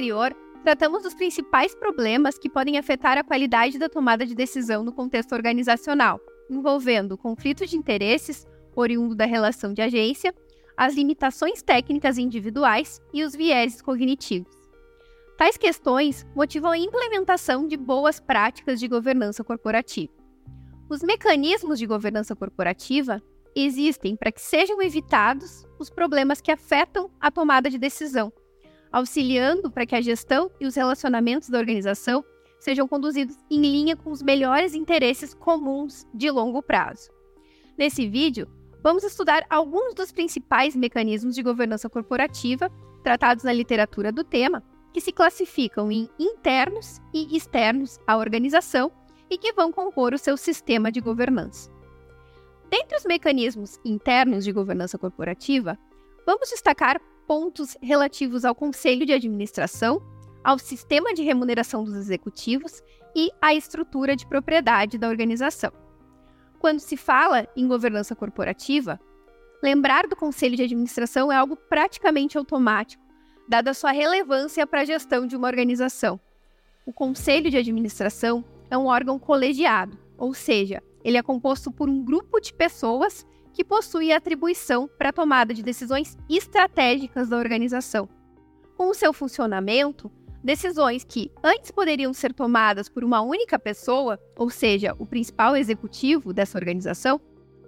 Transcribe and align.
Anterior, 0.00 0.34
tratamos 0.64 1.02
dos 1.02 1.12
principais 1.12 1.74
problemas 1.74 2.38
que 2.38 2.48
podem 2.48 2.78
afetar 2.78 3.18
a 3.18 3.22
qualidade 3.22 3.78
da 3.78 3.86
tomada 3.86 4.24
de 4.24 4.34
decisão 4.34 4.82
no 4.82 4.94
contexto 4.94 5.34
organizacional, 5.34 6.18
envolvendo 6.48 7.18
conflitos 7.18 7.68
de 7.68 7.76
interesses, 7.76 8.46
oriundo 8.74 9.14
da 9.14 9.26
relação 9.26 9.74
de 9.74 9.82
agência, 9.82 10.34
as 10.74 10.94
limitações 10.94 11.62
técnicas 11.62 12.16
individuais 12.16 12.98
e 13.12 13.22
os 13.22 13.36
vieses 13.36 13.82
cognitivos. 13.82 14.56
Tais 15.36 15.58
questões 15.58 16.26
motivam 16.34 16.70
a 16.70 16.78
implementação 16.78 17.68
de 17.68 17.76
boas 17.76 18.18
práticas 18.18 18.80
de 18.80 18.88
governança 18.88 19.44
corporativa. 19.44 20.14
Os 20.88 21.02
mecanismos 21.02 21.78
de 21.78 21.84
governança 21.84 22.34
corporativa 22.34 23.22
existem 23.54 24.16
para 24.16 24.32
que 24.32 24.40
sejam 24.40 24.80
evitados 24.80 25.66
os 25.78 25.90
problemas 25.90 26.40
que 26.40 26.50
afetam 26.50 27.10
a 27.20 27.30
tomada 27.30 27.68
de 27.68 27.76
decisão, 27.76 28.32
auxiliando 28.92 29.70
para 29.70 29.86
que 29.86 29.94
a 29.94 30.00
gestão 30.00 30.50
e 30.60 30.66
os 30.66 30.74
relacionamentos 30.74 31.48
da 31.48 31.58
organização 31.58 32.24
sejam 32.58 32.86
conduzidos 32.86 33.36
em 33.50 33.60
linha 33.60 33.96
com 33.96 34.10
os 34.10 34.22
melhores 34.22 34.74
interesses 34.74 35.32
comuns 35.32 36.06
de 36.12 36.30
longo 36.30 36.62
prazo. 36.62 37.10
Nesse 37.76 38.06
vídeo, 38.06 38.46
vamos 38.82 39.02
estudar 39.02 39.46
alguns 39.48 39.94
dos 39.94 40.12
principais 40.12 40.76
mecanismos 40.76 41.34
de 41.34 41.42
governança 41.42 41.88
corporativa 41.88 42.70
tratados 43.02 43.44
na 43.44 43.52
literatura 43.52 44.12
do 44.12 44.22
tema, 44.22 44.62
que 44.92 45.00
se 45.00 45.12
classificam 45.12 45.90
em 45.90 46.08
internos 46.18 47.00
e 47.14 47.36
externos 47.36 47.98
à 48.06 48.16
organização 48.16 48.92
e 49.30 49.38
que 49.38 49.52
vão 49.52 49.72
compor 49.72 50.12
o 50.12 50.18
seu 50.18 50.36
sistema 50.36 50.90
de 50.90 51.00
governança. 51.00 51.70
Dentre 52.68 52.96
os 52.96 53.04
mecanismos 53.04 53.78
internos 53.84 54.44
de 54.44 54.52
governança 54.52 54.98
corporativa, 54.98 55.78
vamos 56.26 56.50
destacar 56.50 57.00
pontos 57.30 57.76
relativos 57.80 58.44
ao 58.44 58.56
conselho 58.56 59.06
de 59.06 59.12
administração, 59.12 60.02
ao 60.42 60.58
sistema 60.58 61.14
de 61.14 61.22
remuneração 61.22 61.84
dos 61.84 61.94
executivos 61.94 62.82
e 63.14 63.30
à 63.40 63.54
estrutura 63.54 64.16
de 64.16 64.26
propriedade 64.26 64.98
da 64.98 65.08
organização. 65.08 65.70
Quando 66.58 66.80
se 66.80 66.96
fala 66.96 67.46
em 67.56 67.68
governança 67.68 68.16
corporativa, 68.16 68.98
lembrar 69.62 70.08
do 70.08 70.16
conselho 70.16 70.56
de 70.56 70.64
administração 70.64 71.30
é 71.30 71.36
algo 71.36 71.54
praticamente 71.54 72.36
automático, 72.36 73.00
dada 73.48 73.70
a 73.70 73.74
sua 73.74 73.92
relevância 73.92 74.66
para 74.66 74.80
a 74.80 74.84
gestão 74.84 75.24
de 75.24 75.36
uma 75.36 75.46
organização. 75.46 76.18
O 76.84 76.92
conselho 76.92 77.48
de 77.48 77.58
administração 77.58 78.44
é 78.68 78.76
um 78.76 78.86
órgão 78.86 79.20
colegiado, 79.20 79.96
ou 80.18 80.34
seja, 80.34 80.82
ele 81.04 81.16
é 81.16 81.22
composto 81.22 81.70
por 81.70 81.88
um 81.88 82.04
grupo 82.04 82.40
de 82.40 82.52
pessoas 82.52 83.24
que 83.60 83.64
possui 83.64 84.10
atribuição 84.10 84.88
para 84.96 85.10
a 85.10 85.12
tomada 85.12 85.52
de 85.52 85.62
decisões 85.62 86.16
estratégicas 86.30 87.28
da 87.28 87.36
organização. 87.36 88.08
Com 88.74 88.88
o 88.88 88.94
seu 88.94 89.12
funcionamento, 89.12 90.10
decisões 90.42 91.04
que 91.04 91.30
antes 91.44 91.70
poderiam 91.70 92.14
ser 92.14 92.32
tomadas 92.32 92.88
por 92.88 93.04
uma 93.04 93.20
única 93.20 93.58
pessoa, 93.58 94.18
ou 94.34 94.48
seja, 94.48 94.96
o 94.98 95.04
principal 95.04 95.54
executivo 95.54 96.32
dessa 96.32 96.56
organização, 96.56 97.20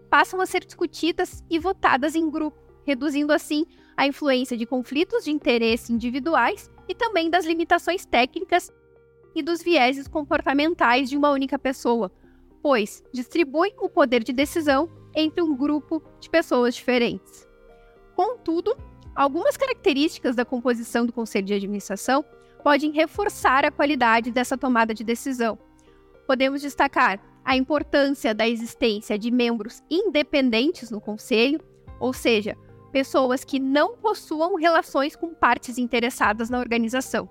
passam 0.08 0.40
a 0.40 0.46
ser 0.46 0.64
discutidas 0.64 1.44
e 1.50 1.58
votadas 1.58 2.14
em 2.14 2.30
grupo, 2.30 2.56
reduzindo 2.86 3.30
assim 3.30 3.66
a 3.94 4.06
influência 4.06 4.56
de 4.56 4.64
conflitos 4.64 5.24
de 5.24 5.30
interesse 5.30 5.92
individuais 5.92 6.70
e 6.88 6.94
também 6.94 7.28
das 7.28 7.44
limitações 7.44 8.06
técnicas 8.06 8.72
e 9.34 9.42
dos 9.42 9.62
vieses 9.62 10.08
comportamentais 10.08 11.10
de 11.10 11.18
uma 11.18 11.32
única 11.32 11.58
pessoa, 11.58 12.10
pois 12.62 13.04
distribuem 13.12 13.74
o 13.78 13.90
poder 13.90 14.24
de 14.24 14.32
decisão 14.32 15.01
entre 15.14 15.42
um 15.42 15.56
grupo 15.56 16.02
de 16.20 16.28
pessoas 16.28 16.74
diferentes. 16.74 17.48
Contudo, 18.14 18.76
algumas 19.14 19.56
características 19.56 20.36
da 20.36 20.44
composição 20.44 21.06
do 21.06 21.12
conselho 21.12 21.46
de 21.46 21.54
administração 21.54 22.24
podem 22.62 22.92
reforçar 22.92 23.64
a 23.64 23.70
qualidade 23.70 24.30
dessa 24.30 24.56
tomada 24.56 24.94
de 24.94 25.04
decisão. 25.04 25.58
Podemos 26.26 26.62
destacar 26.62 27.20
a 27.44 27.56
importância 27.56 28.34
da 28.34 28.48
existência 28.48 29.18
de 29.18 29.30
membros 29.30 29.82
independentes 29.90 30.90
no 30.90 31.00
conselho, 31.00 31.60
ou 31.98 32.12
seja, 32.12 32.56
pessoas 32.92 33.44
que 33.44 33.58
não 33.58 33.96
possuam 33.96 34.54
relações 34.54 35.16
com 35.16 35.34
partes 35.34 35.78
interessadas 35.78 36.48
na 36.48 36.58
organização. 36.58 37.28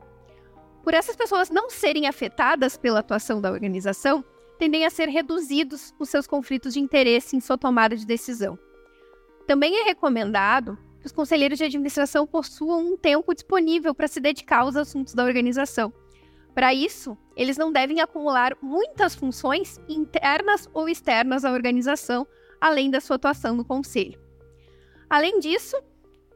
Por 0.83 0.93
essas 0.93 1.15
pessoas 1.15 1.49
não 1.49 1.69
serem 1.69 2.07
afetadas 2.07 2.75
pela 2.75 2.99
atuação 2.99 3.39
da 3.39 3.51
organização, 3.51 4.25
tendem 4.61 4.85
a 4.85 4.91
ser 4.91 5.09
reduzidos 5.09 5.91
os 5.97 6.07
seus 6.07 6.27
conflitos 6.27 6.75
de 6.75 6.79
interesse 6.79 7.35
em 7.35 7.39
sua 7.39 7.57
tomada 7.57 7.97
de 7.97 8.05
decisão. 8.05 8.59
Também 9.47 9.75
é 9.79 9.83
recomendado 9.85 10.77
que 10.99 11.07
os 11.07 11.11
conselheiros 11.11 11.57
de 11.57 11.63
administração 11.63 12.27
possuam 12.27 12.93
um 12.93 12.95
tempo 12.95 13.33
disponível 13.33 13.95
para 13.95 14.07
se 14.07 14.19
dedicar 14.19 14.59
aos 14.59 14.75
assuntos 14.75 15.15
da 15.15 15.23
organização. 15.23 15.91
Para 16.53 16.75
isso, 16.75 17.17
eles 17.35 17.57
não 17.57 17.71
devem 17.71 18.01
acumular 18.01 18.55
muitas 18.61 19.15
funções 19.15 19.79
internas 19.89 20.69
ou 20.75 20.87
externas 20.87 21.43
à 21.43 21.51
organização, 21.51 22.27
além 22.59 22.91
da 22.91 23.01
sua 23.01 23.15
atuação 23.15 23.55
no 23.55 23.65
conselho. 23.65 24.21
Além 25.09 25.39
disso, 25.39 25.75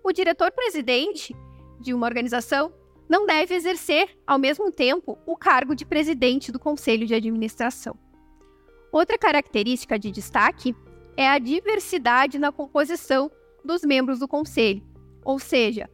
o 0.03 0.11
diretor-presidente 0.11 1.35
de 1.79 1.93
uma 1.93 2.07
organização 2.07 2.73
não 3.07 3.27
deve 3.27 3.53
exercer, 3.53 4.17
ao 4.25 4.39
mesmo 4.39 4.71
tempo, 4.71 5.15
o 5.27 5.37
cargo 5.37 5.75
de 5.75 5.85
presidente 5.85 6.51
do 6.51 6.57
conselho 6.57 7.05
de 7.05 7.13
administração. 7.13 7.95
Outra 8.95 9.17
característica 9.17 9.99
de 9.99 10.09
destaque 10.09 10.73
é 11.17 11.27
a 11.27 11.37
diversidade 11.37 12.39
na 12.39 12.49
composição 12.49 13.29
dos 13.61 13.81
membros 13.81 14.19
do 14.19 14.25
conselho, 14.25 14.81
ou 15.21 15.37
seja, 15.37 15.89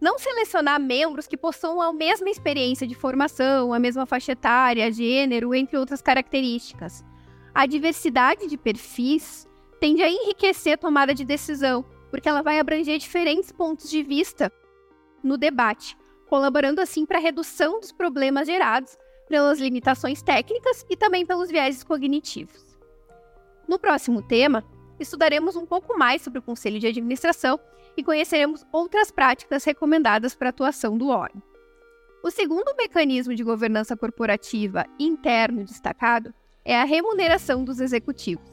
não 0.00 0.20
selecionar 0.20 0.80
membros 0.80 1.26
que 1.26 1.36
possuam 1.36 1.80
a 1.80 1.92
mesma 1.92 2.30
experiência 2.30 2.86
de 2.86 2.94
formação, 2.94 3.74
a 3.74 3.80
mesma 3.80 4.06
faixa 4.06 4.30
etária, 4.30 4.92
gênero, 4.92 5.52
entre 5.52 5.76
outras 5.76 6.00
características. 6.00 7.04
A 7.52 7.66
diversidade 7.66 8.46
de 8.46 8.56
perfis 8.56 9.48
tende 9.80 10.04
a 10.04 10.08
enriquecer 10.08 10.74
a 10.74 10.78
tomada 10.78 11.12
de 11.12 11.24
decisão, 11.24 11.84
porque 12.08 12.28
ela 12.28 12.40
vai 12.40 12.60
abranger 12.60 12.98
diferentes 12.98 13.50
pontos 13.50 13.90
de 13.90 14.00
vista 14.00 14.48
no 15.24 15.36
debate, 15.36 15.98
colaborando 16.28 16.80
assim 16.80 17.04
para 17.04 17.18
a 17.18 17.20
redução 17.20 17.80
dos 17.80 17.90
problemas 17.90 18.46
gerados 18.46 18.96
pelas 19.28 19.58
limitações 19.58 20.22
técnicas 20.22 20.84
e 20.88 20.96
também 20.96 21.24
pelos 21.24 21.50
vieses 21.50 21.82
cognitivos. 21.82 22.78
No 23.66 23.78
próximo 23.78 24.22
tema, 24.22 24.64
estudaremos 24.98 25.56
um 25.56 25.66
pouco 25.66 25.98
mais 25.98 26.22
sobre 26.22 26.38
o 26.38 26.42
Conselho 26.42 26.78
de 26.78 26.86
Administração 26.86 27.58
e 27.96 28.02
conheceremos 28.02 28.64
outras 28.72 29.10
práticas 29.10 29.64
recomendadas 29.64 30.34
para 30.34 30.48
a 30.48 30.50
atuação 30.50 30.96
do 30.96 31.08
órgão. 31.08 31.42
O 32.22 32.30
segundo 32.30 32.74
mecanismo 32.76 33.34
de 33.34 33.44
governança 33.44 33.96
corporativa 33.96 34.86
interno 34.98 35.64
destacado 35.64 36.32
é 36.64 36.80
a 36.80 36.84
remuneração 36.84 37.64
dos 37.64 37.80
executivos. 37.80 38.48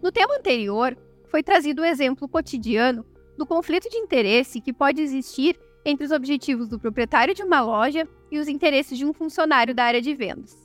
No 0.00 0.12
tema 0.12 0.36
anterior, 0.36 0.96
foi 1.28 1.42
trazido 1.42 1.82
o 1.82 1.84
exemplo 1.84 2.28
cotidiano 2.28 3.04
do 3.36 3.44
conflito 3.44 3.90
de 3.90 3.96
interesse 3.96 4.60
que 4.60 4.72
pode 4.72 5.02
existir 5.02 5.58
entre 5.84 6.04
os 6.04 6.10
objetivos 6.10 6.68
do 6.68 6.78
proprietário 6.78 7.34
de 7.34 7.42
uma 7.42 7.60
loja 7.60 8.08
e 8.30 8.38
os 8.38 8.48
interesses 8.48 8.96
de 8.96 9.04
um 9.04 9.12
funcionário 9.12 9.74
da 9.74 9.84
área 9.84 10.00
de 10.00 10.14
vendas. 10.14 10.64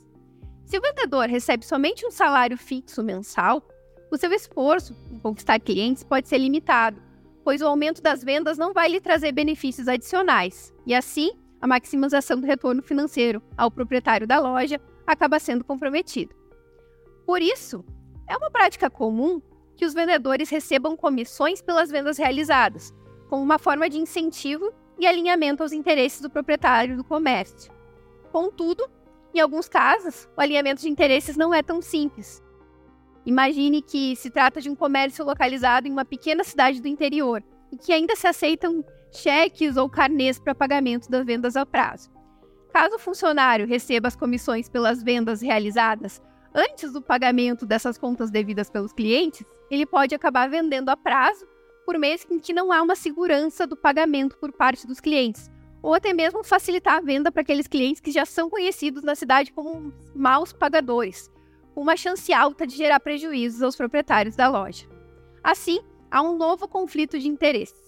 Se 0.64 0.78
o 0.78 0.80
vendedor 0.80 1.28
recebe 1.28 1.64
somente 1.64 2.06
um 2.06 2.10
salário 2.10 2.56
fixo 2.56 3.02
mensal, 3.02 3.62
o 4.10 4.16
seu 4.16 4.32
esforço 4.32 4.96
em 5.10 5.18
conquistar 5.18 5.60
clientes 5.60 6.02
pode 6.02 6.28
ser 6.28 6.38
limitado, 6.38 7.00
pois 7.44 7.60
o 7.60 7.66
aumento 7.66 8.02
das 8.02 8.22
vendas 8.22 8.56
não 8.56 8.72
vai 8.72 8.88
lhe 8.88 9.00
trazer 9.00 9.32
benefícios 9.32 9.88
adicionais, 9.88 10.72
e 10.86 10.94
assim 10.94 11.32
a 11.60 11.66
maximização 11.66 12.40
do 12.40 12.46
retorno 12.46 12.82
financeiro 12.82 13.42
ao 13.56 13.70
proprietário 13.70 14.26
da 14.26 14.38
loja 14.38 14.80
acaba 15.06 15.38
sendo 15.38 15.64
comprometida. 15.64 16.34
Por 17.26 17.42
isso, 17.42 17.84
é 18.28 18.36
uma 18.36 18.50
prática 18.50 18.88
comum 18.88 19.42
que 19.76 19.84
os 19.84 19.94
vendedores 19.94 20.50
recebam 20.50 20.96
comissões 20.96 21.60
pelas 21.60 21.90
vendas 21.90 22.18
realizadas, 22.18 22.94
como 23.28 23.42
uma 23.42 23.58
forma 23.58 23.88
de 23.88 23.98
incentivo 23.98 24.72
e 25.00 25.06
alinhamento 25.06 25.62
aos 25.62 25.72
interesses 25.72 26.20
do 26.20 26.28
proprietário 26.28 26.96
do 26.96 27.02
comércio. 27.02 27.72
Contudo, 28.30 28.88
em 29.34 29.40
alguns 29.40 29.68
casos, 29.68 30.28
o 30.36 30.40
alinhamento 30.40 30.82
de 30.82 30.88
interesses 30.88 31.36
não 31.36 31.54
é 31.54 31.62
tão 31.62 31.80
simples. 31.80 32.42
Imagine 33.24 33.80
que 33.80 34.14
se 34.16 34.30
trata 34.30 34.60
de 34.60 34.68
um 34.68 34.76
comércio 34.76 35.24
localizado 35.24 35.88
em 35.88 35.90
uma 35.90 36.04
pequena 36.04 36.44
cidade 36.44 36.80
do 36.80 36.88
interior 36.88 37.42
e 37.72 37.76
que 37.76 37.92
ainda 37.92 38.14
se 38.14 38.26
aceitam 38.26 38.84
cheques 39.10 39.76
ou 39.76 39.88
carnês 39.88 40.38
para 40.38 40.54
pagamento 40.54 41.10
das 41.10 41.24
vendas 41.24 41.56
ao 41.56 41.66
prazo. 41.66 42.10
Caso 42.72 42.96
o 42.96 42.98
funcionário 42.98 43.66
receba 43.66 44.06
as 44.06 44.16
comissões 44.16 44.68
pelas 44.68 45.02
vendas 45.02 45.40
realizadas 45.40 46.22
antes 46.54 46.92
do 46.92 47.00
pagamento 47.00 47.64
dessas 47.64 47.96
contas 47.96 48.30
devidas 48.30 48.68
pelos 48.70 48.92
clientes, 48.92 49.44
ele 49.70 49.86
pode 49.86 50.14
acabar 50.14 50.48
vendendo 50.48 50.88
a 50.88 50.96
prazo 50.96 51.46
por 51.90 51.98
mês 51.98 52.24
em 52.30 52.38
que 52.38 52.52
não 52.52 52.70
há 52.70 52.80
uma 52.80 52.94
segurança 52.94 53.66
do 53.66 53.76
pagamento 53.76 54.36
por 54.38 54.52
parte 54.52 54.86
dos 54.86 55.00
clientes, 55.00 55.50
ou 55.82 55.92
até 55.92 56.14
mesmo 56.14 56.44
facilitar 56.44 56.98
a 56.98 57.00
venda 57.00 57.32
para 57.32 57.42
aqueles 57.42 57.66
clientes 57.66 58.00
que 58.00 58.12
já 58.12 58.24
são 58.24 58.48
conhecidos 58.48 59.02
na 59.02 59.16
cidade 59.16 59.52
como 59.52 59.92
maus 60.14 60.52
pagadores, 60.52 61.28
com 61.74 61.80
uma 61.80 61.96
chance 61.96 62.32
alta 62.32 62.64
de 62.64 62.76
gerar 62.76 63.00
prejuízos 63.00 63.60
aos 63.60 63.74
proprietários 63.74 64.36
da 64.36 64.46
loja. 64.46 64.86
Assim, 65.42 65.80
há 66.08 66.22
um 66.22 66.36
novo 66.36 66.68
conflito 66.68 67.18
de 67.18 67.26
interesses. 67.26 67.82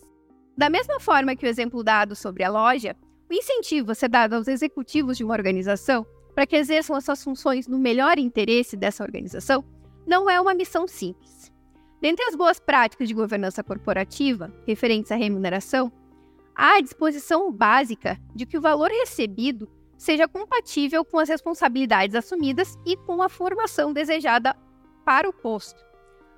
Da 0.58 0.68
mesma 0.68 0.98
forma 0.98 1.36
que 1.36 1.46
o 1.46 1.48
exemplo 1.48 1.84
dado 1.84 2.16
sobre 2.16 2.42
a 2.42 2.50
loja, 2.50 2.96
o 3.30 3.32
incentivo 3.32 3.92
a 3.92 3.94
ser 3.94 4.08
dado 4.08 4.34
aos 4.34 4.48
executivos 4.48 5.16
de 5.16 5.22
uma 5.22 5.34
organização 5.34 6.04
para 6.34 6.44
que 6.44 6.56
exerçam 6.56 6.96
as 6.96 7.04
suas 7.04 7.22
funções 7.22 7.68
no 7.68 7.78
melhor 7.78 8.18
interesse 8.18 8.76
dessa 8.76 9.04
organização 9.04 9.64
não 10.04 10.28
é 10.28 10.40
uma 10.40 10.54
missão 10.54 10.88
simples. 10.88 11.51
Dentre 12.02 12.24
as 12.24 12.34
boas 12.34 12.58
práticas 12.58 13.06
de 13.06 13.14
governança 13.14 13.62
corporativa 13.62 14.52
referentes 14.66 15.12
à 15.12 15.14
remuneração, 15.14 15.92
há 16.52 16.78
a 16.78 16.80
disposição 16.80 17.52
básica 17.52 18.20
de 18.34 18.44
que 18.44 18.58
o 18.58 18.60
valor 18.60 18.90
recebido 18.90 19.70
seja 19.96 20.26
compatível 20.26 21.04
com 21.04 21.20
as 21.20 21.28
responsabilidades 21.28 22.16
assumidas 22.16 22.76
e 22.84 22.96
com 22.96 23.22
a 23.22 23.28
formação 23.28 23.92
desejada 23.92 24.56
para 25.04 25.28
o 25.28 25.32
posto. 25.32 25.80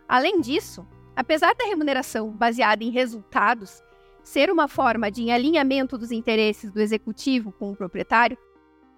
Além 0.06 0.38
disso, 0.38 0.86
apesar 1.16 1.54
da 1.54 1.64
remuneração 1.64 2.30
baseada 2.30 2.84
em 2.84 2.90
resultados 2.90 3.82
ser 4.22 4.50
uma 4.50 4.68
forma 4.68 5.10
de 5.10 5.30
alinhamento 5.30 5.96
dos 5.96 6.12
interesses 6.12 6.70
do 6.70 6.80
executivo 6.80 7.50
com 7.52 7.70
o 7.70 7.76
proprietário, 7.76 8.36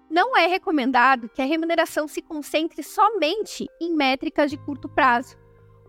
não 0.09 0.35
é 0.35 0.47
recomendado 0.47 1.29
que 1.29 1.41
a 1.41 1.45
remuneração 1.45 2.09
se 2.09 2.21
concentre 2.21 2.83
somente 2.83 3.65
em 3.79 3.95
métricas 3.95 4.51
de 4.51 4.57
curto 4.57 4.89
prazo, 4.89 5.37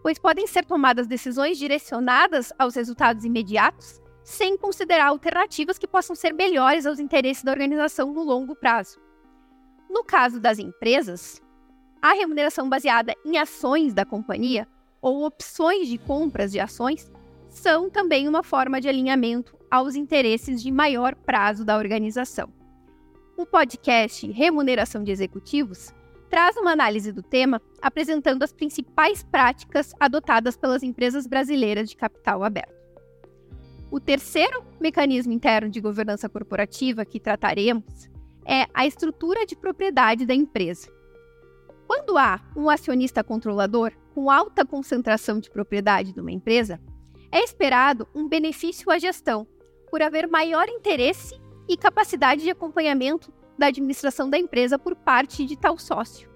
pois 0.02 0.18
podem 0.18 0.46
ser 0.46 0.64
tomadas 0.64 1.06
decisões 1.06 1.58
direcionadas 1.58 2.52
aos 2.58 2.74
resultados 2.74 3.24
imediatos, 3.24 4.00
sem 4.22 4.56
considerar 4.56 5.06
alternativas 5.06 5.78
que 5.78 5.86
possam 5.86 6.14
ser 6.14 6.32
melhores 6.32 6.86
aos 6.86 6.98
interesses 6.98 7.42
da 7.42 7.52
organização 7.52 8.12
no 8.12 8.22
longo 8.22 8.54
prazo. 8.54 9.00
No 9.88 10.04
caso 10.04 10.38
das 10.38 10.58
empresas, 10.58 11.40
a 12.00 12.12
remuneração 12.12 12.68
baseada 12.68 13.14
em 13.24 13.38
ações 13.38 13.94
da 13.94 14.04
companhia 14.04 14.68
ou 15.00 15.24
opções 15.24 15.88
de 15.88 15.98
compras 15.98 16.52
de 16.52 16.60
ações 16.60 17.10
são 17.48 17.88
também 17.88 18.28
uma 18.28 18.42
forma 18.42 18.80
de 18.80 18.88
alinhamento 18.88 19.56
aos 19.70 19.94
interesses 19.94 20.62
de 20.62 20.70
maior 20.70 21.14
prazo 21.14 21.64
da 21.64 21.76
organização. 21.76 22.52
O 23.36 23.46
podcast 23.46 24.30
Remuneração 24.30 25.02
de 25.02 25.10
Executivos 25.10 25.92
traz 26.28 26.56
uma 26.56 26.72
análise 26.72 27.12
do 27.12 27.22
tema, 27.22 27.60
apresentando 27.80 28.42
as 28.42 28.52
principais 28.52 29.22
práticas 29.22 29.92
adotadas 29.98 30.56
pelas 30.56 30.82
empresas 30.82 31.26
brasileiras 31.26 31.88
de 31.88 31.96
capital 31.96 32.44
aberto. 32.44 32.78
O 33.90 33.98
terceiro 33.98 34.62
mecanismo 34.78 35.32
interno 35.32 35.70
de 35.70 35.80
governança 35.80 36.28
corporativa 36.28 37.04
que 37.04 37.18
trataremos 37.18 38.10
é 38.44 38.66
a 38.74 38.86
estrutura 38.86 39.46
de 39.46 39.56
propriedade 39.56 40.26
da 40.26 40.34
empresa. 40.34 40.90
Quando 41.86 42.18
há 42.18 42.40
um 42.54 42.68
acionista 42.68 43.24
controlador 43.24 43.92
com 44.14 44.30
alta 44.30 44.64
concentração 44.64 45.40
de 45.40 45.50
propriedade 45.50 46.12
de 46.12 46.20
uma 46.20 46.30
empresa, 46.30 46.78
é 47.32 47.42
esperado 47.42 48.06
um 48.14 48.28
benefício 48.28 48.90
à 48.90 48.98
gestão, 48.98 49.46
por 49.90 50.02
haver 50.02 50.28
maior 50.28 50.68
interesse 50.68 51.34
e 51.66 51.76
capacidade 51.76 52.42
de 52.42 52.50
acompanhamento 52.50 53.32
da 53.58 53.66
administração 53.66 54.30
da 54.30 54.38
empresa 54.38 54.78
por 54.78 54.94
parte 54.94 55.44
de 55.44 55.56
tal 55.56 55.78
sócio. 55.78 56.30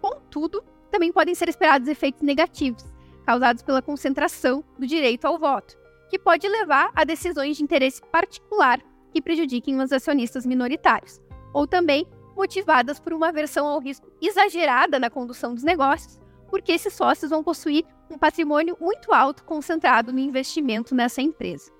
Contudo, 0.00 0.62
também 0.90 1.12
podem 1.12 1.34
ser 1.34 1.48
esperados 1.48 1.88
efeitos 1.88 2.22
negativos, 2.22 2.84
causados 3.26 3.62
pela 3.62 3.82
concentração 3.82 4.64
do 4.78 4.86
direito 4.86 5.24
ao 5.26 5.38
voto, 5.38 5.76
que 6.08 6.18
pode 6.18 6.48
levar 6.48 6.90
a 6.94 7.04
decisões 7.04 7.56
de 7.56 7.64
interesse 7.64 8.00
particular 8.12 8.80
que 9.12 9.20
prejudiquem 9.20 9.80
os 9.80 9.92
acionistas 9.92 10.46
minoritários, 10.46 11.20
ou 11.52 11.66
também 11.66 12.06
motivadas 12.36 13.00
por 13.00 13.12
uma 13.12 13.28
aversão 13.28 13.66
ao 13.66 13.80
risco 13.80 14.10
exagerada 14.20 15.00
na 15.00 15.10
condução 15.10 15.54
dos 15.54 15.64
negócios, 15.64 16.20
porque 16.48 16.72
esses 16.72 16.92
sócios 16.92 17.30
vão 17.30 17.42
possuir 17.42 17.84
um 18.10 18.18
patrimônio 18.18 18.76
muito 18.80 19.12
alto 19.12 19.42
concentrado 19.44 20.12
no 20.12 20.18
investimento 20.18 20.94
nessa 20.94 21.20
empresa. 21.20 21.72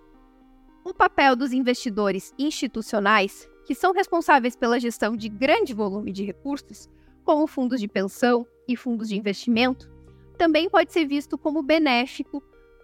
O 0.84 0.94
papel 0.94 1.36
dos 1.36 1.52
investidores 1.52 2.32
institucionais, 2.38 3.48
que 3.66 3.74
são 3.74 3.92
responsáveis 3.92 4.54
pela 4.54 4.78
gestão 4.78 5.16
de 5.16 5.28
grande 5.28 5.74
volume 5.74 6.12
de 6.12 6.24
recursos, 6.24 6.88
como 7.24 7.48
fundos 7.48 7.80
de 7.80 7.88
pensão 7.88 8.46
e 8.68 8.76
fundos 8.76 9.08
de 9.08 9.16
investimento, 9.16 9.90
também 10.38 10.70
pode 10.70 10.92
ser 10.92 11.04
visto 11.04 11.36
como 11.36 11.64
benéfico 11.64 12.40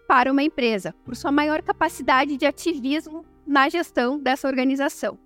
para 0.09 0.33
uma 0.33 0.43
empresa, 0.43 0.93
por 1.05 1.15
sua 1.15 1.31
maior 1.31 1.63
capacidade 1.63 2.37
de 2.37 2.45
ativismo 2.45 3.25
na 3.47 3.69
gestão 3.69 4.19
dessa 4.19 4.49
organização. 4.49 5.17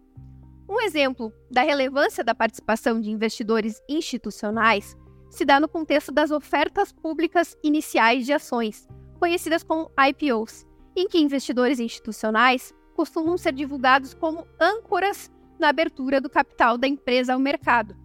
Um 0.69 0.81
exemplo 0.81 1.33
da 1.51 1.63
relevância 1.63 2.23
da 2.23 2.35
participação 2.35 3.01
de 3.01 3.11
investidores 3.11 3.81
institucionais 3.89 4.95
se 5.31 5.45
dá 5.45 5.59
no 5.59 5.69
contexto 5.69 6.13
das 6.13 6.31
ofertas 6.31 6.93
públicas 6.93 7.57
iniciais 7.63 8.27
de 8.27 8.33
ações, 8.33 8.87
conhecidas 9.19 9.63
como 9.63 9.91
IPOs, 9.99 10.67
em 10.95 11.09
que 11.09 11.19
investidores 11.19 11.81
institucionais 11.81 12.75
costumam 12.95 13.39
ser 13.39 13.53
divulgados 13.53 14.13
como 14.13 14.47
âncoras 14.61 15.31
na 15.59 15.69
abertura 15.69 16.21
do 16.21 16.31
capital 16.31 16.77
da 16.77 16.87
empresa 16.87 17.35
ao 17.35 17.41
mercado. 17.41 17.97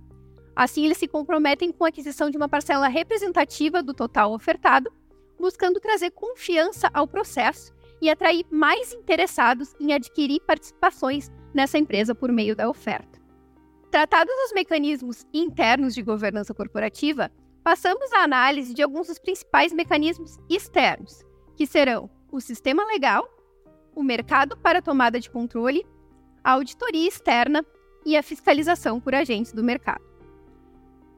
Assim, 0.56 0.86
eles 0.86 0.98
se 0.98 1.07
comprometem 1.07 1.71
com 1.71 1.86
a 1.86 1.88
aquisição 1.88 2.30
de 2.30 2.38
uma 2.38 2.50
parcela 2.50 2.88
representativa 2.88 3.81
do 3.81 3.94
total 3.94 4.33
ofertado, 4.33 4.92
buscando 5.39 5.80
trazer 5.80 6.12
confiança 6.12 6.89
ao 6.94 7.07
processo 7.07 7.74
e 8.01 8.09
atrair 8.09 8.45
mais 8.51 8.94
interessados 8.94 9.74
em 9.80 9.94
adquirir 9.94 10.42
participações 10.42 11.31
nessa 11.53 11.77
empresa 11.77 12.13
por 12.13 12.31
meio 12.31 12.56
da 12.56 12.69
oferta. 12.69 13.19
Tratados 13.89 14.33
os 14.45 14.53
mecanismos 14.53 15.25
internos 15.33 15.94
de 15.94 16.01
governança 16.01 16.53
corporativa, 16.53 17.31
passamos 17.63 18.12
à 18.13 18.24
análise 18.24 18.74
de 18.74 18.81
alguns 18.81 19.07
dos 19.07 19.19
principais 19.19 19.74
mecanismos 19.74 20.38
externos, 20.50 21.24
que 21.56 21.68
serão 21.68 22.09
o 22.31 22.39
sistema 22.39 22.86
legal, 22.86 23.27
o 23.94 24.01
mercado 24.01 24.57
para 24.57 24.81
tomada 24.81 25.19
de 25.19 25.30
controle, 25.30 25.86
a 26.43 26.51
auditoria 26.51 27.07
externa 27.07 27.65
e 28.05 28.17
a 28.17 28.23
fiscalização 28.23 28.99
por 28.99 29.13
agentes 29.13 29.53
do 29.53 29.63
mercado. 29.63 30.03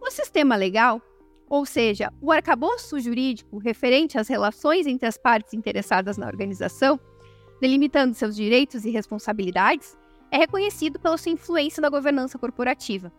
O 0.01 0.11
sistema 0.11 0.55
legal, 0.55 1.01
ou 1.47 1.65
seja, 1.65 2.11
o 2.21 2.31
arcabouço 2.31 2.99
jurídico 2.99 3.57
referente 3.57 4.17
às 4.17 4.27
relações 4.27 4.85
entre 4.85 5.07
as 5.07 5.17
partes 5.17 5.53
interessadas 5.53 6.17
na 6.17 6.27
organização, 6.27 6.99
delimitando 7.61 8.13
seus 8.13 8.35
direitos 8.35 8.83
e 8.83 8.89
responsabilidades, 8.89 9.97
é 10.29 10.37
reconhecido 10.37 10.99
pela 10.99 11.17
sua 11.17 11.31
influência 11.31 11.79
na 11.79 11.89
governança 11.89 12.37
corporativa. 12.37 13.13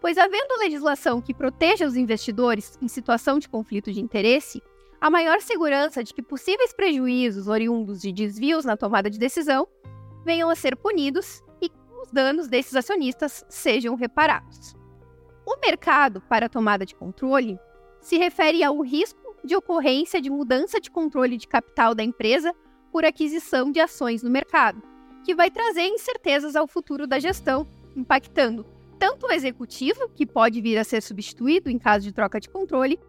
Pois, 0.00 0.16
havendo 0.16 0.58
legislação 0.58 1.20
que 1.20 1.34
proteja 1.34 1.86
os 1.86 1.96
investidores 1.96 2.78
em 2.80 2.88
situação 2.88 3.38
de 3.38 3.48
conflito 3.48 3.92
de 3.92 4.00
interesse, 4.00 4.62
há 5.00 5.10
maior 5.10 5.40
segurança 5.40 6.04
de 6.04 6.14
que 6.14 6.22
possíveis 6.22 6.72
prejuízos 6.72 7.48
oriundos 7.48 8.00
de 8.00 8.12
desvios 8.12 8.64
na 8.64 8.76
tomada 8.76 9.10
de 9.10 9.18
decisão 9.18 9.66
venham 10.24 10.50
a 10.50 10.54
ser 10.54 10.76
punidos 10.76 11.42
e 11.60 11.70
os 12.02 12.10
danos 12.10 12.48
desses 12.48 12.74
acionistas 12.74 13.44
sejam 13.48 13.94
reparados. 13.94 14.74
O 15.46 15.58
mercado 15.64 16.20
para 16.22 16.48
tomada 16.48 16.86
de 16.86 16.94
controle 16.94 17.58
se 18.00 18.16
refere 18.16 18.62
ao 18.62 18.80
risco 18.80 19.36
de 19.44 19.56
ocorrência 19.56 20.20
de 20.20 20.30
mudança 20.30 20.80
de 20.80 20.90
controle 20.90 21.36
de 21.36 21.48
capital 21.48 21.94
da 21.94 22.02
empresa 22.02 22.54
por 22.92 23.04
aquisição 23.04 23.70
de 23.70 23.80
ações 23.80 24.22
no 24.22 24.30
mercado, 24.30 24.82
que 25.24 25.34
vai 25.34 25.50
trazer 25.50 25.86
incertezas 25.86 26.56
ao 26.56 26.66
futuro 26.66 27.06
da 27.06 27.18
gestão, 27.18 27.66
impactando 27.96 28.66
tanto 28.98 29.26
o 29.26 29.32
executivo, 29.32 30.08
que 30.14 30.26
pode 30.26 30.60
vir 30.60 30.76
a 30.76 30.84
ser 30.84 31.00
substituído 31.02 31.70
em 31.70 31.78
caso 31.78 32.04
de 32.04 32.12
troca 32.12 32.38
de 32.38 32.50
controle, 32.50 33.00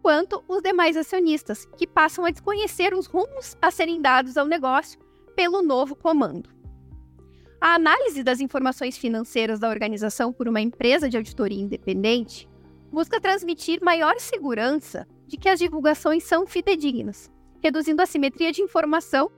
quanto 0.00 0.44
os 0.46 0.62
demais 0.62 0.96
acionistas, 0.96 1.66
que 1.76 1.86
passam 1.86 2.24
a 2.24 2.30
desconhecer 2.30 2.94
os 2.94 3.06
rumos 3.06 3.56
a 3.60 3.70
serem 3.70 4.00
dados 4.00 4.36
ao 4.36 4.46
negócio 4.46 5.00
pelo 5.36 5.62
novo 5.62 5.94
comando. 5.94 6.48
A 7.60 7.74
análise 7.74 8.22
das 8.22 8.40
informações 8.40 8.96
financeiras 8.96 9.60
da 9.60 9.68
organização 9.68 10.32
por 10.32 10.48
uma 10.48 10.60
empresa 10.60 11.08
de 11.10 11.16
auditoria 11.16 11.62
independente 11.62 12.48
busca 12.90 13.20
transmitir 13.20 13.80
maior 13.82 14.18
segurança 14.18 15.06
de 15.26 15.36
que 15.36 15.48
as 15.48 15.58
divulgações 15.58 16.24
são 16.24 16.46
fidedignas, 16.46 17.30
reduzindo 17.62 18.00
a 18.00 18.06
simetria 18.06 18.50
de 18.50 18.62
informação 18.62 19.30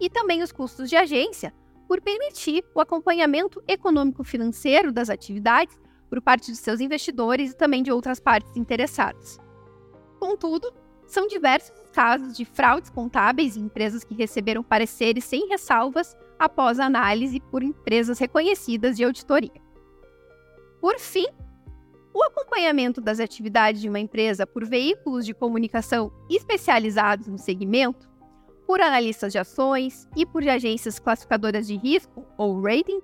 e 0.00 0.08
também 0.08 0.42
os 0.42 0.50
custos 0.50 0.88
de 0.88 0.96
agência, 0.96 1.52
por 1.86 2.00
permitir 2.00 2.64
o 2.74 2.80
acompanhamento 2.80 3.62
econômico-financeiro 3.68 4.92
das 4.92 5.10
atividades 5.10 5.78
por 6.08 6.22
parte 6.22 6.50
de 6.50 6.56
seus 6.56 6.80
investidores 6.80 7.50
e 7.50 7.56
também 7.56 7.82
de 7.82 7.92
outras 7.92 8.20
partes 8.20 8.56
interessadas. 8.56 9.38
Contudo, 10.18 10.72
são 11.10 11.26
diversos 11.26 11.72
casos 11.92 12.36
de 12.36 12.44
fraudes 12.44 12.88
contábeis 12.88 13.56
em 13.56 13.62
empresas 13.62 14.04
que 14.04 14.14
receberam 14.14 14.62
pareceres 14.62 15.24
sem 15.24 15.48
ressalvas 15.48 16.16
após 16.38 16.78
análise 16.78 17.40
por 17.40 17.64
empresas 17.64 18.18
reconhecidas 18.18 18.96
de 18.96 19.02
auditoria. 19.02 19.60
Por 20.80 21.00
fim, 21.00 21.26
o 22.14 22.22
acompanhamento 22.22 23.00
das 23.00 23.18
atividades 23.18 23.80
de 23.80 23.88
uma 23.88 23.98
empresa 23.98 24.46
por 24.46 24.64
veículos 24.64 25.26
de 25.26 25.34
comunicação 25.34 26.12
especializados 26.30 27.26
no 27.26 27.38
segmento 27.38 28.08
por 28.64 28.80
analistas 28.80 29.32
de 29.32 29.38
ações 29.38 30.08
e 30.16 30.24
por 30.24 30.48
agências 30.48 31.00
classificadoras 31.00 31.66
de 31.66 31.76
risco, 31.76 32.24
ou 32.38 32.62
rating, 32.62 33.00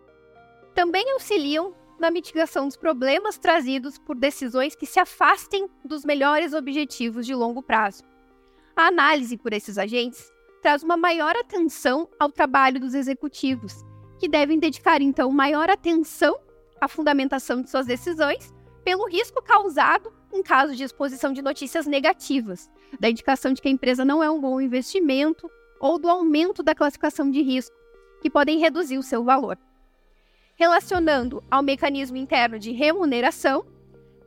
também 0.77 1.11
auxiliam 1.11 1.75
na 1.99 2.11
mitigação 2.11 2.67
dos 2.67 2.77
problemas 2.77 3.39
trazidos 3.39 3.99
por 3.99 4.17
decisões 4.17 4.75
que 4.75 4.87
se 4.87 5.01
afastem 5.01 5.69
dos 5.85 6.05
melhores 6.05 6.53
objetivos 6.53 7.27
de 7.27 7.35
longo 7.35 7.63
prazo. 7.63 8.03
A 8.77 8.89
análise 8.89 9.37
por 9.37 9.53
esses 9.53 9.79
agentes 9.79 10.31
traz 10.61 10.83
uma 10.83 10.97
maior 10.97 11.37
atenção 11.37 12.09
ao 12.19 12.31
trabalho 12.31 12.81
dos 12.81 12.95
executivos, 12.95 13.85
que 14.19 14.29
devem 14.29 14.59
dedicar 14.59 15.01
então 15.01 15.31
maior 15.31 15.71
atenção 15.71 16.37
à 16.81 16.89
fundamentação 16.89 17.63
de 17.63 17.71
suas 17.71 17.87
decisões 17.87 18.53
pelo 18.85 19.09
risco 19.09 19.43
causado 19.43 20.13
em 20.33 20.43
caso 20.43 20.77
de 20.77 20.85
exposição 20.85 21.33
de 21.33 21.43
notícias 21.43 21.87
negativas, 21.87 22.71
da 23.01 23.09
indicação 23.09 23.53
de 23.53 23.63
que 23.63 23.69
a 23.69 23.71
empresa 23.71 24.05
não 24.05 24.23
é 24.23 24.31
um 24.31 24.41
bom 24.41 24.61
investimento 24.61 25.51
ou 25.81 25.99
do 25.99 26.09
aumento 26.09 26.63
da 26.63 26.75
classificação 26.75 27.31
de 27.31 27.43
risco, 27.43 27.75
que 28.21 28.31
podem 28.31 28.59
reduzir 28.59 28.99
o 28.99 29.03
seu 29.03 29.25
valor. 29.25 29.59
Relacionando 30.59 31.45
ao 31.51 31.63
mecanismo 31.63 32.17
interno 32.17 32.59
de 32.59 32.73
remuneração, 32.73 33.63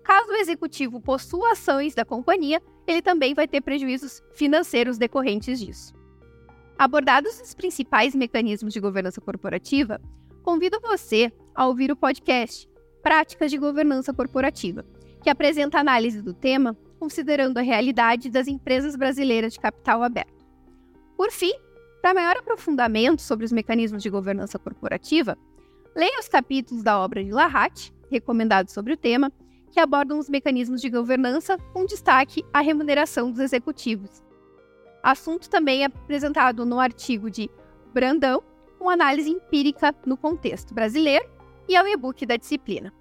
caso 0.04 0.30
o 0.30 0.36
executivo 0.36 1.02
possua 1.02 1.54
ações 1.54 1.96
da 1.96 2.06
companhia, 2.06 2.62
ele 2.86 3.02
também 3.02 3.34
vai 3.34 3.48
ter 3.48 3.62
prejuízos 3.62 4.22
financeiros 4.36 5.00
decorrentes 5.00 5.60
disso. 5.60 5.92
Abordados 6.78 7.42
os 7.42 7.56
principais 7.56 8.14
mecanismos 8.14 8.72
de 8.72 8.80
governança 8.80 9.20
corporativa, 9.20 10.00
convido 10.44 10.80
você 10.80 11.32
a 11.56 11.66
ouvir 11.66 11.92
o 11.92 11.96
podcast 11.96 12.70
Práticas 13.02 13.50
de 13.50 13.58
Governança 13.58 14.14
Corporativa, 14.14 14.86
que 15.24 15.32
apresenta 15.32 15.80
análise 15.80 16.22
do 16.22 16.34
tema 16.34 16.78
considerando 17.00 17.58
a 17.58 17.62
realidade 17.62 18.30
das 18.30 18.48
empresas 18.48 18.96
brasileiras 18.96 19.54
de 19.54 19.60
capital 19.60 20.04
aberto. 20.04 20.46
Por 21.18 21.32
fim, 21.32 21.54
para 22.04 22.14
maior 22.14 22.38
aprofundamento 22.38 23.22
sobre 23.22 23.46
os 23.46 23.52
mecanismos 23.52 24.04
de 24.04 24.10
governança 24.12 24.60
corporativa, 24.60 25.36
leia 25.96 26.20
os 26.20 26.28
capítulos 26.28 26.84
da 26.84 27.00
obra 27.00 27.24
de 27.24 27.32
Lahat, 27.32 27.94
recomendados 28.10 28.74
sobre 28.74 28.94
o 28.94 28.98
tema, 28.98 29.32
que 29.72 29.80
abordam 29.80 30.18
os 30.18 30.30
mecanismos 30.30 30.82
de 30.82 30.90
governança 30.90 31.58
com 31.74 31.86
destaque 31.86 32.44
à 32.54 32.62
remuneração 32.62 33.32
dos 33.32 33.40
executivos. 33.40 34.24
Assunto 35.04 35.50
também 35.50 35.86
apresentado 35.86 36.66
no 36.66 36.80
artigo 36.80 37.30
de 37.30 37.50
Brandão, 37.94 38.44
com 38.78 38.90
análise 38.90 39.30
empírica 39.30 39.94
no 40.06 40.18
contexto 40.18 40.74
brasileiro 40.74 41.26
e 41.68 41.76
ao 41.76 41.88
e-book 41.88 42.26
da 42.26 42.38
disciplina. 42.38 42.94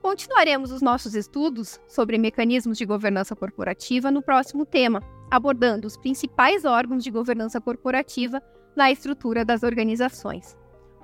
Continuaremos 0.00 0.70
os 0.70 0.80
nossos 0.80 1.14
estudos 1.14 1.80
sobre 1.88 2.16
mecanismos 2.16 2.78
de 2.78 2.84
governança 2.84 3.34
corporativa 3.34 4.10
no 4.10 4.22
próximo 4.22 4.64
tema, 4.64 5.02
abordando 5.30 5.86
os 5.86 5.96
principais 5.96 6.64
órgãos 6.64 7.02
de 7.02 7.10
governança 7.10 7.60
corporativa 7.60 8.40
na 8.76 8.92
estrutura 8.92 9.44
das 9.44 9.62
organizações. 9.64 10.56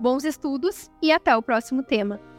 Bons 0.02 0.24
estudos 0.24 0.90
e 1.00 1.12
até 1.12 1.36
o 1.36 1.40
próximo 1.40 1.80
tema! 1.84 2.31